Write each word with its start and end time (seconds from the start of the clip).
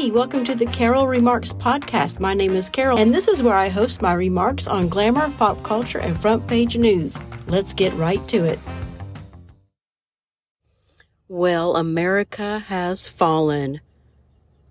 Hey, 0.00 0.10
welcome 0.10 0.44
to 0.44 0.54
the 0.54 0.64
Carol 0.64 1.06
Remarks 1.06 1.52
podcast. 1.52 2.20
My 2.20 2.32
name 2.32 2.52
is 2.52 2.70
Carol, 2.70 2.98
and 2.98 3.12
this 3.12 3.28
is 3.28 3.42
where 3.42 3.54
I 3.54 3.68
host 3.68 4.00
my 4.00 4.14
remarks 4.14 4.66
on 4.66 4.88
glamour, 4.88 5.30
pop 5.36 5.62
culture, 5.62 5.98
and 5.98 6.18
front 6.18 6.46
page 6.46 6.74
news. 6.74 7.18
Let's 7.48 7.74
get 7.74 7.92
right 7.92 8.26
to 8.28 8.46
it. 8.46 8.58
Well, 11.28 11.76
America 11.76 12.60
has 12.60 13.08
fallen. 13.08 13.82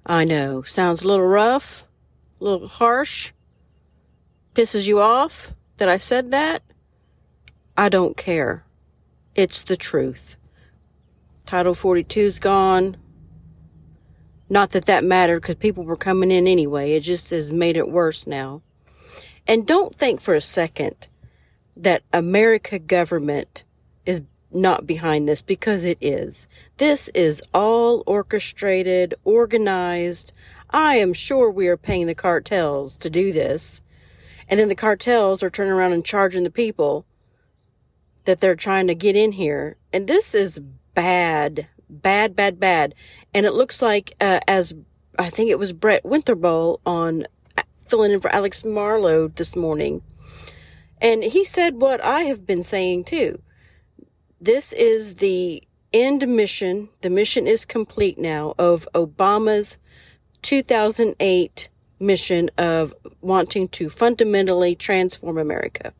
I 0.03 0.25
know, 0.25 0.63
sounds 0.63 1.03
a 1.03 1.07
little 1.07 1.27
rough, 1.27 1.85
a 2.41 2.43
little 2.43 2.67
harsh, 2.67 3.31
pisses 4.55 4.87
you 4.87 4.99
off 4.99 5.53
that 5.77 5.87
I 5.87 5.99
said 5.99 6.31
that. 6.31 6.63
I 7.77 7.89
don't 7.89 8.17
care. 8.17 8.65
It's 9.35 9.61
the 9.61 9.77
truth. 9.77 10.37
Title 11.45 11.75
42's 11.75 12.39
gone. 12.39 12.97
Not 14.49 14.71
that 14.71 14.85
that 14.85 15.03
mattered 15.03 15.41
because 15.41 15.55
people 15.55 15.83
were 15.83 15.95
coming 15.95 16.31
in 16.31 16.47
anyway. 16.47 16.93
It 16.93 17.01
just 17.01 17.29
has 17.29 17.51
made 17.51 17.77
it 17.77 17.89
worse 17.89 18.25
now. 18.25 18.61
And 19.47 19.65
don't 19.65 19.93
think 19.93 20.21
for 20.21 20.33
a 20.33 20.41
second 20.41 21.07
that 21.77 22.03
America 22.11 22.79
government 22.79 23.63
is 24.05 24.21
not 24.51 24.87
behind 24.87 25.27
this 25.27 25.41
because 25.41 25.83
it 25.83 25.97
is. 26.01 26.47
This 26.77 27.09
is 27.09 27.43
all 27.53 28.03
orchestrated, 28.05 29.13
organized. 29.23 30.33
I 30.71 30.95
am 30.95 31.13
sure 31.13 31.49
we 31.49 31.67
are 31.67 31.77
paying 31.77 32.07
the 32.07 32.15
cartels 32.15 32.97
to 32.97 33.09
do 33.09 33.31
this. 33.31 33.81
And 34.47 34.59
then 34.59 34.69
the 34.69 34.75
cartels 34.75 35.43
are 35.43 35.49
turning 35.49 35.73
around 35.73 35.93
and 35.93 36.03
charging 36.03 36.43
the 36.43 36.49
people 36.49 37.05
that 38.25 38.39
they're 38.39 38.55
trying 38.55 38.87
to 38.87 38.95
get 38.95 39.15
in 39.15 39.33
here. 39.33 39.77
And 39.93 40.07
this 40.07 40.33
is 40.33 40.59
bad, 40.93 41.67
bad, 41.89 42.35
bad, 42.35 42.59
bad. 42.59 42.95
And 43.33 43.45
it 43.45 43.53
looks 43.53 43.81
like, 43.81 44.13
uh, 44.21 44.39
as 44.47 44.73
I 45.17 45.29
think 45.29 45.49
it 45.49 45.59
was 45.59 45.73
Brett 45.73 46.03
Winterble 46.03 46.79
on 46.85 47.25
uh, 47.57 47.63
filling 47.87 48.11
in 48.11 48.21
for 48.21 48.31
Alex 48.31 48.63
Marlow 48.63 49.27
this 49.27 49.55
morning. 49.55 50.01
And 51.01 51.23
he 51.23 51.43
said 51.45 51.81
what 51.81 52.01
I 52.01 52.21
have 52.21 52.45
been 52.45 52.63
saying 52.63 53.05
too. 53.05 53.41
This 54.41 54.73
is 54.73 55.15
the 55.15 55.63
end 55.93 56.27
mission. 56.27 56.89
The 57.01 57.09
mission 57.09 57.47
is 57.47 57.65
complete 57.65 58.17
now 58.17 58.53
of 58.57 58.87
Obama's 58.93 59.79
2008 60.41 61.69
mission 61.99 62.49
of 62.57 62.93
wanting 63.21 63.67
to 63.67 63.89
fundamentally 63.89 64.75
transform 64.75 65.37
America. 65.37 65.93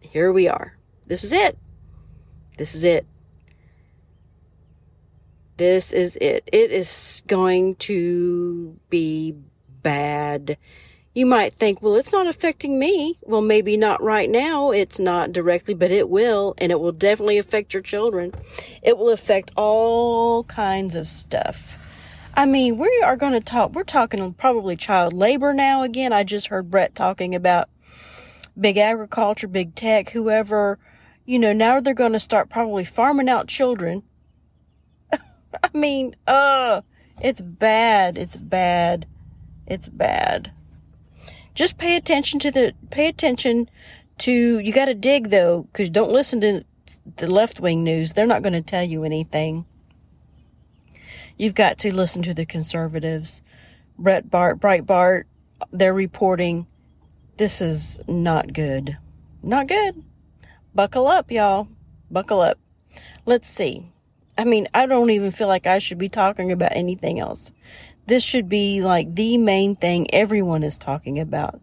Here 0.00 0.32
we 0.32 0.48
are. 0.48 0.76
This 1.06 1.24
is 1.24 1.32
it. 1.32 1.58
This 2.56 2.74
is 2.74 2.84
it. 2.84 3.06
This 5.62 5.92
is 5.92 6.18
it. 6.20 6.42
It 6.52 6.72
is 6.72 7.22
going 7.28 7.76
to 7.76 8.80
be 8.90 9.36
bad. 9.84 10.58
You 11.14 11.24
might 11.24 11.52
think, 11.52 11.80
well, 11.80 11.94
it's 11.94 12.10
not 12.10 12.26
affecting 12.26 12.80
me. 12.80 13.20
Well, 13.22 13.42
maybe 13.42 13.76
not 13.76 14.02
right 14.02 14.28
now. 14.28 14.72
It's 14.72 14.98
not 14.98 15.30
directly, 15.30 15.74
but 15.74 15.92
it 15.92 16.08
will, 16.08 16.56
and 16.58 16.72
it 16.72 16.80
will 16.80 16.90
definitely 16.90 17.38
affect 17.38 17.74
your 17.74 17.82
children. 17.82 18.32
It 18.82 18.98
will 18.98 19.10
affect 19.10 19.52
all 19.56 20.42
kinds 20.42 20.96
of 20.96 21.06
stuff. 21.06 21.78
I 22.36 22.44
mean, 22.44 22.76
we 22.76 23.00
are 23.04 23.16
going 23.16 23.34
to 23.34 23.40
talk, 23.40 23.70
we're 23.72 23.84
talking 23.84 24.32
probably 24.34 24.74
child 24.74 25.12
labor 25.12 25.54
now 25.54 25.84
again. 25.84 26.12
I 26.12 26.24
just 26.24 26.48
heard 26.48 26.72
Brett 26.72 26.96
talking 26.96 27.36
about 27.36 27.70
big 28.60 28.78
agriculture, 28.78 29.46
big 29.46 29.76
tech, 29.76 30.10
whoever, 30.10 30.80
you 31.24 31.38
know, 31.38 31.52
now 31.52 31.78
they're 31.78 31.94
going 31.94 32.14
to 32.14 32.20
start 32.20 32.50
probably 32.50 32.84
farming 32.84 33.28
out 33.28 33.46
children 33.46 34.02
I 35.74 35.78
mean, 35.78 36.16
uh, 36.26 36.82
it's 37.20 37.40
bad. 37.40 38.18
It's 38.18 38.36
bad. 38.36 39.06
It's 39.66 39.88
bad. 39.88 40.52
Just 41.54 41.78
pay 41.78 41.96
attention 41.96 42.40
to 42.40 42.50
the, 42.50 42.74
pay 42.90 43.08
attention 43.08 43.68
to, 44.18 44.58
you 44.58 44.72
gotta 44.72 44.94
dig 44.94 45.30
though, 45.30 45.68
cause 45.72 45.90
don't 45.90 46.12
listen 46.12 46.40
to 46.40 46.64
the 47.16 47.32
left 47.32 47.60
wing 47.60 47.84
news. 47.84 48.12
They're 48.12 48.26
not 48.26 48.42
going 48.42 48.52
to 48.52 48.62
tell 48.62 48.84
you 48.84 49.04
anything. 49.04 49.64
You've 51.36 51.54
got 51.54 51.78
to 51.78 51.94
listen 51.94 52.22
to 52.22 52.34
the 52.34 52.46
conservatives. 52.46 53.42
Brett 53.98 54.30
Bart, 54.30 54.60
Breitbart, 54.60 55.24
they're 55.70 55.94
reporting 55.94 56.66
this 57.36 57.60
is 57.60 57.98
not 58.06 58.52
good. 58.52 58.96
Not 59.42 59.68
good. 59.68 60.04
Buckle 60.74 61.08
up, 61.08 61.30
y'all. 61.30 61.68
Buckle 62.10 62.40
up. 62.40 62.58
Let's 63.24 63.48
see. 63.48 63.90
I 64.36 64.44
mean, 64.44 64.66
I 64.72 64.86
don't 64.86 65.10
even 65.10 65.30
feel 65.30 65.48
like 65.48 65.66
I 65.66 65.78
should 65.78 65.98
be 65.98 66.08
talking 66.08 66.52
about 66.52 66.72
anything 66.74 67.20
else. 67.20 67.52
This 68.06 68.24
should 68.24 68.48
be 68.48 68.82
like 68.82 69.14
the 69.14 69.38
main 69.38 69.76
thing 69.76 70.12
everyone 70.12 70.62
is 70.62 70.78
talking 70.78 71.20
about. 71.20 71.60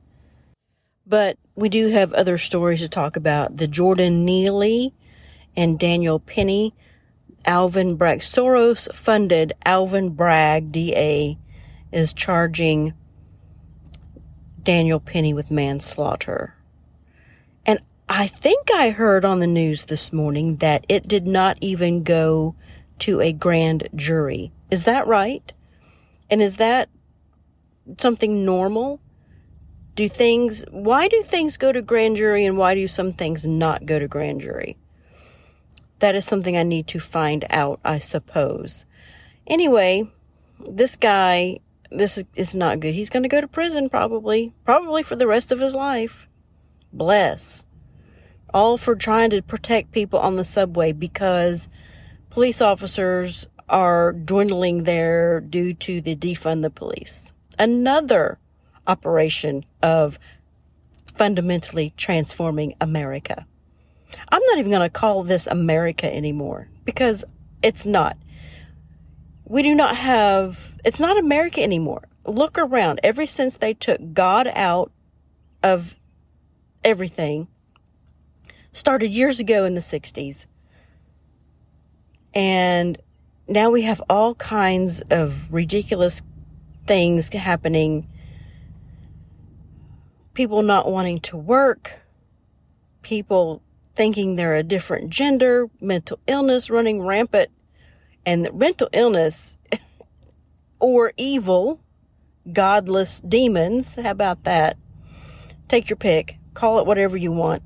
But 1.06 1.38
we 1.56 1.70
do 1.70 1.88
have 1.88 2.14
other 2.14 2.38
stories 2.38 2.82
to 2.82 2.88
talk 2.88 3.16
about. 3.16 3.58
The 3.58 3.68
Jordan 3.68 4.24
Neely 4.24 4.94
and 5.56 5.80
Daniel 5.80 6.20
Penny, 6.20 6.74
Alvin 7.46 7.96
Bragg, 7.96 8.20
Soros 8.20 8.94
funded 8.94 9.54
Alvin 9.66 10.12
Bragg, 10.12 10.72
DA, 10.72 11.38
is 11.92 12.14
charging 12.14 12.94
Daniel 14.62 15.00
Penny 15.00 15.34
with 15.34 15.50
manslaughter. 15.50 16.56
I 18.12 18.26
think 18.26 18.72
I 18.74 18.90
heard 18.90 19.24
on 19.24 19.40
the 19.40 19.46
news 19.46 19.84
this 19.84 20.12
morning 20.12 20.56
that 20.58 20.84
it 20.90 21.08
did 21.08 21.28
not 21.28 21.60
even 21.62 22.02
go 22.02 22.56
to 23.00 23.22
a 23.22 23.32
grand 23.32 23.88
jury. 23.94 24.52
Is 24.72 24.86
that 24.86 25.06
right? 25.06 25.54
And 26.28 26.42
is 26.42 26.58
that 26.58 26.90
something 28.00 28.44
normal? 28.44 29.00
Do 29.94 30.10
things, 30.10 30.66
why 30.72 31.08
do 31.08 31.22
things 31.22 31.58
go 31.58 31.72
to 31.72 31.84
grand 31.84 32.16
jury 32.18 32.46
and 32.46 32.58
why 32.58 32.74
do 32.74 32.88
some 32.88 33.14
things 33.14 33.46
not 33.46 33.86
go 33.86 34.00
to 34.00 34.08
grand 34.08 34.42
jury? 34.42 34.76
That 36.00 36.16
is 36.16 36.26
something 36.26 36.58
I 36.58 36.64
need 36.64 36.88
to 36.88 37.00
find 37.00 37.46
out, 37.52 37.80
I 37.86 38.00
suppose. 38.00 38.88
Anyway, 39.46 40.10
this 40.68 40.96
guy, 40.96 41.60
this 41.92 42.24
is, 42.36 42.56
not 42.56 42.80
good. 42.80 42.96
He's 42.96 43.12
going 43.12 43.24
to 43.24 43.30
go 43.30 43.40
to 43.40 43.48
prison 43.48 43.88
probably, 43.88 44.52
probably 44.66 45.04
for 45.04 45.16
the 45.16 45.28
rest 45.28 45.52
of 45.52 45.60
his 45.60 45.76
life. 45.76 46.28
Bless 46.92 47.66
all 48.54 48.78
for 48.78 48.96
trying 48.96 49.30
to 49.32 49.42
protect 49.42 49.92
people 49.92 50.20
on 50.20 50.36
the 50.36 50.44
subway 50.44 50.92
because 50.92 51.70
police 52.30 52.62
officers 52.62 53.48
are 53.68 54.14
dwindling 54.14 54.84
there 54.84 55.40
due 55.40 55.74
to 55.74 56.02
the 56.02 56.16
defund 56.16 56.62
the 56.62 56.70
police. 56.70 57.34
Another 57.58 58.40
operation 58.88 59.66
of 59.84 60.18
fundamentally 61.14 61.94
transforming 61.98 62.74
America. 62.82 63.46
I'm 64.30 64.42
not 64.44 64.58
even 64.58 64.72
going 64.72 64.82
to 64.82 64.90
call 64.90 65.24
this 65.24 65.46
America 65.48 66.12
anymore 66.12 66.70
because 66.86 67.24
it's 67.62 67.86
not. 67.86 68.18
We 69.46 69.62
do 69.62 69.76
not 69.76 69.96
have, 69.96 70.80
it's 70.86 71.00
not 71.00 71.18
America 71.18 71.62
anymore. 71.62 72.08
Look 72.26 72.58
around. 72.58 73.00
Ever 73.04 73.26
since 73.26 73.58
they 73.58 73.74
took 73.74 74.14
God 74.14 74.48
out 74.48 74.92
of 75.62 75.96
everything, 76.84 77.48
started 78.80 79.14
years 79.14 79.40
ago 79.40 79.66
in 79.66 79.74
the 79.74 79.82
60s. 79.82 80.48
And 82.34 82.98
now 83.48 83.70
we 83.70 83.82
have 83.84 84.02
all 84.10 84.36
kinds 84.36 85.02
of 85.12 85.54
ridiculous 85.54 86.22
things 86.88 87.30
happening. 87.30 88.08
People 90.34 90.62
not 90.62 90.90
wanting 90.90 91.20
to 91.22 91.38
work, 91.38 92.00
people 93.02 93.62
thinking 93.96 94.36
they're 94.36 94.56
a 94.56 94.64
different 94.64 95.10
gender, 95.10 95.70
mental 95.82 96.18
illness 96.26 96.70
running 96.70 97.02
rampant, 97.02 97.50
and 98.26 98.50
mental 98.54 98.88
illness 98.94 99.58
or 100.80 101.12
evil, 101.18 101.82
godless 102.54 103.20
demons. 103.20 103.98
How 103.98 104.12
about 104.12 104.46
that? 104.46 104.78
Take 105.68 105.90
your 105.90 105.98
pick, 105.98 106.38
call 106.54 106.80
it 106.80 106.86
whatever 106.86 107.18
you 107.18 107.32
want 107.34 107.62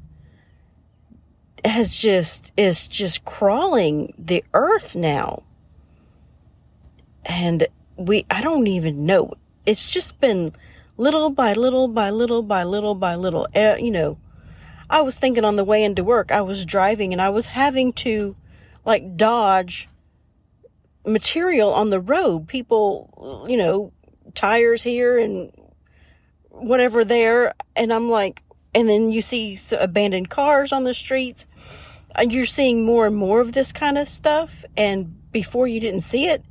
has 1.66 1.94
just 1.94 2.52
is 2.58 2.88
just 2.88 3.26
crawling 3.26 4.14
the 4.18 4.44
earth 4.54 4.96
now. 4.96 5.44
And 7.26 7.68
we 7.98 8.26
I 8.30 8.42
don't 8.42 8.68
even 8.68 9.06
know. 9.06 9.34
It's 9.66 9.86
just 9.86 10.20
been 10.20 10.52
little 10.98 11.30
by 11.30 11.54
little 11.54 11.88
by 11.88 12.10
little 12.10 12.44
by 12.44 12.64
little 12.64 12.96
by 12.96 13.16
little. 13.16 13.48
Uh, 13.56 13.76
you 13.80 13.92
know, 13.92 14.18
I 14.90 15.02
was 15.02 15.18
thinking 15.18 15.46
on 15.46 15.56
the 15.56 15.64
way 15.64 15.84
into 15.84 16.04
work, 16.04 16.32
I 16.32 16.42
was 16.42 16.66
driving 16.66 17.14
and 17.14 17.22
I 17.22 17.30
was 17.30 17.48
having 17.48 17.94
to 17.94 18.36
like 18.86 19.16
dodge 19.16 19.88
material 21.06 21.74
on 21.74 21.90
the 21.90 22.00
road. 22.00 22.48
People, 22.48 23.46
you 23.50 23.58
know, 23.58 23.92
tires 24.36 24.84
here 24.84 25.18
and 25.18 25.52
whatever 26.50 27.04
there. 27.04 27.54
And 27.76 27.94
I'm 27.94 28.10
like, 28.10 28.44
and 28.74 28.90
then 28.90 29.12
you 29.12 29.22
see 29.22 29.58
abandoned 29.80 30.30
cars 30.30 30.72
on 30.72 30.84
the 30.84 30.94
streets. 30.94 31.48
You're 32.28 32.46
seeing 32.46 32.86
more 32.86 33.08
and 33.08 33.16
more 33.16 33.40
of 33.40 33.54
this 33.54 33.72
kind 33.72 33.98
of 33.98 34.08
stuff. 34.08 34.66
And 34.78 35.32
before 35.32 35.68
you 35.68 35.80
didn't 35.80 36.02
see 36.02 36.28
it, 36.28 36.44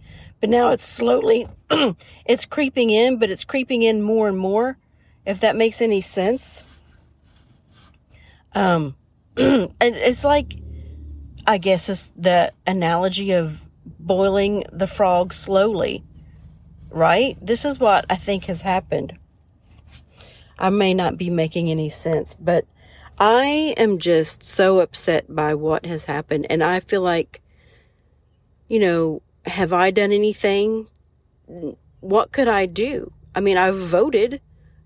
But 0.43 0.51
now 0.51 0.71
it's 0.71 0.85
slowly, 0.85 1.47
it's 2.27 2.47
creeping 2.47 2.91
in, 2.91 3.19
but 3.21 3.31
it's 3.31 3.45
creeping 3.45 3.83
in 3.83 4.03
more 4.03 4.27
and 4.27 4.37
more, 4.37 4.77
if 5.25 5.39
that 5.39 5.55
makes 5.55 5.81
any 5.81 6.01
sense. 6.01 6.65
Um, 8.53 8.97
and 9.37 9.71
it's 9.81 10.25
like, 10.25 10.57
I 11.47 11.59
guess 11.59 11.89
it's 11.89 12.13
the 12.17 12.53
analogy 12.67 13.31
of 13.31 13.65
boiling 13.85 14.65
the 14.73 14.89
frog 14.89 15.33
slowly, 15.33 16.03
right? 16.91 17.39
This 17.41 17.65
is 17.65 17.79
what 17.79 18.05
I 18.11 18.17
think 18.17 18.47
has 18.47 18.63
happened. 18.63 19.17
I 20.59 20.71
may 20.71 20.95
not 20.95 21.17
be 21.17 21.31
making 21.31 21.71
any 21.71 21.89
sense, 21.89 22.37
but 22.39 22.67
I 23.19 23.75
am 23.77 23.99
just 23.99 24.43
so 24.43 24.81
upset 24.81 25.35
by 25.35 25.55
what 25.55 25.87
has 25.87 26.05
happened. 26.05 26.47
And 26.51 26.63
I 26.63 26.81
feel 26.81 27.03
like, 27.03 27.41
you 28.69 28.79
know, 28.79 29.23
have 29.47 29.73
I 29.73 29.91
done 29.91 30.13
anything? 30.13 30.89
What 32.01 32.33
could 32.33 32.49
I 32.49 32.67
do? 32.67 33.13
I 33.35 33.41
mean, 33.41 33.57
I've 33.57 33.77
voted 33.77 34.41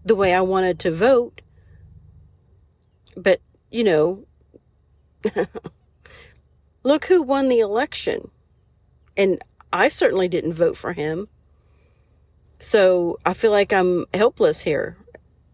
the 0.05 0.15
way 0.15 0.33
I 0.33 0.41
wanted 0.41 0.79
to 0.81 0.93
vote, 0.93 1.41
but, 3.17 3.41
you 3.71 3.85
know, 3.85 4.25
look 6.83 7.07
who 7.07 7.23
won 7.23 7.49
the 7.49 7.61
election. 7.61 8.31
And 9.17 9.43
I 9.73 9.89
certainly 9.89 10.29
didn't 10.29 10.53
vote 10.53 10.77
for 10.77 10.93
him. 10.93 11.29
So 12.59 13.19
I 13.27 13.35
feel 13.35 13.51
like 13.51 13.73
I'm 13.73 14.07
helpless 14.15 14.61
here 14.61 14.97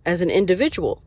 as 0.04 0.20
an 0.20 0.31
individual. 0.31 1.02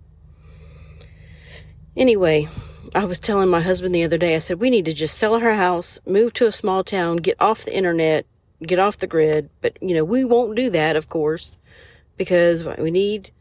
Anyway, 1.96 2.48
I 2.94 3.06
was 3.06 3.20
telling 3.20 3.50
my 3.50 3.62
husband 3.62 3.94
the 3.94 4.04
other 4.04 4.18
day, 4.18 4.36
I 4.36 4.40
said, 4.40 4.60
we 4.60 4.70
need 4.70 4.86
to 4.86 4.94
just 4.94 5.18
sell 5.18 5.34
our 5.34 5.54
house, 5.54 6.00
move 6.06 6.34
to 6.34 6.48
a 6.48 6.52
small 6.52 6.84
town, 6.84 7.18
get 7.18 7.36
off 7.42 7.66
the 7.66 7.76
internet, 7.76 8.26
get 8.62 8.80
off 8.80 8.98
the 8.98 9.08
grid. 9.08 9.50
But, 9.62 9.78
you 9.82 9.94
know, 9.94 10.04
we 10.06 10.24
won't 10.24 10.56
do 10.56 10.70
that, 10.70 10.96
of 10.96 11.10
course, 11.10 11.58
because 12.16 12.64
we 12.64 12.92
need 12.92 13.32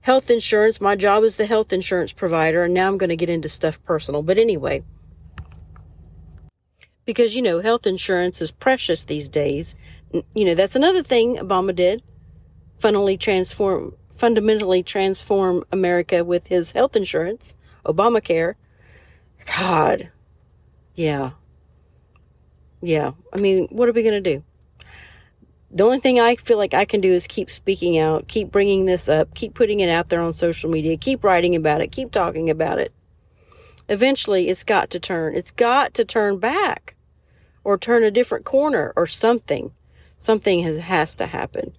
health 0.00 0.30
insurance. 0.30 0.80
My 0.80 0.96
job 0.96 1.22
is 1.24 1.36
the 1.36 1.44
health 1.44 1.72
insurance 1.72 2.12
provider, 2.14 2.64
and 2.64 2.72
now 2.72 2.88
I'm 2.88 2.96
going 2.96 3.10
to 3.10 3.16
get 3.16 3.28
into 3.28 3.48
stuff 3.48 3.82
personal. 3.84 4.22
But 4.22 4.38
anyway, 4.38 4.84
because, 7.04 7.34
you 7.34 7.42
know, 7.42 7.60
health 7.60 7.86
insurance 7.86 8.40
is 8.40 8.50
precious 8.50 9.04
these 9.04 9.28
days. 9.28 9.74
You 10.34 10.44
know, 10.46 10.54
that's 10.54 10.76
another 10.76 11.02
thing 11.02 11.36
Obama 11.36 11.74
did. 11.74 12.02
Funnily 12.78 13.18
transform, 13.18 13.96
fundamentally 14.18 14.82
transform 14.82 15.64
America 15.70 16.24
with 16.24 16.48
his 16.48 16.72
health 16.72 16.96
insurance. 16.96 17.54
Obamacare. 17.84 18.54
God. 19.56 20.10
Yeah. 20.94 21.30
Yeah. 22.82 23.12
I 23.32 23.38
mean, 23.38 23.68
what 23.70 23.88
are 23.88 23.92
we 23.92 24.02
going 24.02 24.22
to 24.22 24.34
do? 24.34 24.44
The 25.70 25.84
only 25.84 26.00
thing 26.00 26.18
I 26.18 26.34
feel 26.34 26.58
like 26.58 26.74
I 26.74 26.84
can 26.84 27.00
do 27.00 27.10
is 27.12 27.26
keep 27.26 27.50
speaking 27.50 27.98
out, 27.98 28.26
keep 28.26 28.50
bringing 28.50 28.86
this 28.86 29.08
up, 29.08 29.34
keep 29.34 29.54
putting 29.54 29.80
it 29.80 29.90
out 29.90 30.08
there 30.08 30.22
on 30.22 30.32
social 30.32 30.70
media, 30.70 30.96
keep 30.96 31.22
writing 31.22 31.54
about 31.54 31.82
it, 31.82 31.92
keep 31.92 32.10
talking 32.10 32.50
about 32.50 32.78
it. 32.78 32.92
Eventually, 33.88 34.48
it's 34.48 34.64
got 34.64 34.90
to 34.90 35.00
turn. 35.00 35.34
It's 35.34 35.50
got 35.50 35.94
to 35.94 36.04
turn 36.04 36.38
back 36.38 36.96
or 37.64 37.78
turn 37.78 38.02
a 38.02 38.10
different 38.10 38.44
corner 38.44 38.92
or 38.96 39.06
something. 39.06 39.72
Something 40.18 40.60
has, 40.60 40.78
has 40.78 41.14
to 41.16 41.26
happen. 41.26 41.76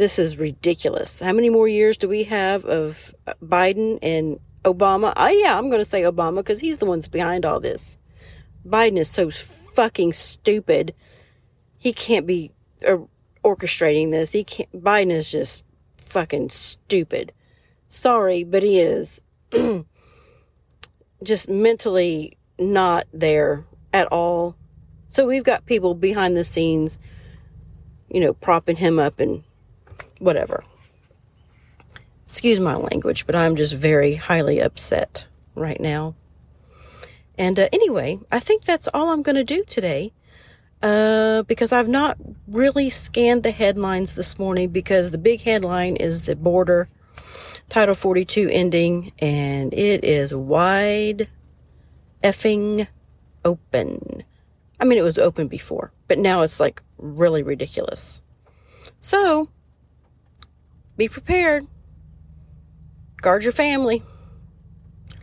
This 0.00 0.18
is 0.18 0.38
ridiculous. 0.38 1.20
How 1.20 1.34
many 1.34 1.50
more 1.50 1.68
years 1.68 1.98
do 1.98 2.08
we 2.08 2.24
have 2.24 2.64
of 2.64 3.14
Biden 3.44 3.98
and 4.00 4.40
Obama. 4.64 5.12
Oh, 5.14 5.28
yeah, 5.28 5.58
I'm 5.58 5.68
going 5.68 5.82
to 5.82 5.84
say 5.84 6.04
Obama 6.04 6.36
because 6.36 6.58
he's 6.58 6.78
the 6.78 6.86
one's 6.86 7.06
behind 7.06 7.44
all 7.44 7.60
this. 7.60 7.98
Biden 8.66 8.96
is 8.96 9.10
so 9.10 9.30
fucking 9.30 10.14
stupid. 10.14 10.94
He 11.76 11.92
can't 11.92 12.26
be 12.26 12.50
uh, 12.88 12.96
orchestrating 13.44 14.10
this. 14.10 14.32
He 14.32 14.42
can't. 14.42 14.72
Biden 14.72 15.10
is 15.10 15.30
just 15.30 15.64
fucking 15.98 16.48
stupid. 16.48 17.32
Sorry, 17.90 18.42
but 18.42 18.62
he 18.62 18.80
is 18.80 19.20
just 21.22 21.46
mentally 21.50 22.38
not 22.58 23.06
there 23.12 23.66
at 23.92 24.06
all. 24.08 24.56
So 25.10 25.26
we've 25.26 25.44
got 25.44 25.66
people 25.66 25.94
behind 25.94 26.38
the 26.38 26.44
scenes, 26.44 26.98
you 28.08 28.20
know, 28.20 28.32
propping 28.32 28.76
him 28.76 28.98
up 28.98 29.20
and 29.20 29.42
whatever. 30.20 30.62
Excuse 32.24 32.60
my 32.60 32.76
language, 32.76 33.26
but 33.26 33.34
I'm 33.34 33.56
just 33.56 33.74
very 33.74 34.14
highly 34.14 34.60
upset 34.60 35.26
right 35.56 35.80
now. 35.80 36.14
And 37.36 37.58
uh, 37.58 37.68
anyway, 37.72 38.20
I 38.30 38.38
think 38.38 38.64
that's 38.64 38.88
all 38.94 39.08
I'm 39.08 39.22
going 39.22 39.36
to 39.36 39.44
do 39.44 39.64
today 39.64 40.12
uh, 40.82 41.42
because 41.42 41.72
I've 41.72 41.88
not 41.88 42.18
really 42.46 42.90
scanned 42.90 43.42
the 43.42 43.50
headlines 43.50 44.14
this 44.14 44.38
morning 44.38 44.68
because 44.68 45.10
the 45.10 45.18
big 45.18 45.40
headline 45.40 45.96
is 45.96 46.22
the 46.22 46.36
border 46.36 46.88
Title 47.68 47.94
42 47.94 48.48
ending 48.50 49.12
and 49.20 49.72
it 49.72 50.04
is 50.04 50.34
wide 50.34 51.28
effing 52.22 52.88
open. 53.44 54.24
I 54.80 54.84
mean, 54.84 54.98
it 54.98 55.04
was 55.04 55.18
open 55.18 55.46
before, 55.46 55.92
but 56.08 56.18
now 56.18 56.42
it's 56.42 56.58
like 56.58 56.82
really 56.98 57.42
ridiculous. 57.42 58.20
So 58.98 59.48
be 61.00 61.08
prepared. 61.08 61.66
Guard 63.22 63.42
your 63.42 63.54
family. 63.54 64.02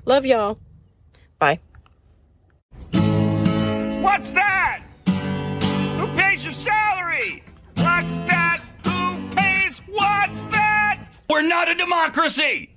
Love 0.05 0.25
y'all. 0.25 0.57
Bye. 1.37 1.59
What's 4.01 4.31
that? 4.31 4.81
Who 5.99 6.07
pays 6.15 6.43
your 6.43 6.51
salary? 6.51 7.43
What's 7.75 8.15
that? 8.25 8.63
Who 8.85 9.29
pays? 9.35 9.77
What's 9.85 10.41
that? 10.49 10.99
We're 11.29 11.43
not 11.43 11.69
a 11.69 11.75
democracy! 11.75 12.71